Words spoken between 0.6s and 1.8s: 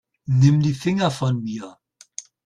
die Finger von mir.